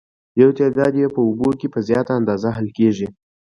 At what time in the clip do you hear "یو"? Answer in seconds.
0.41-0.49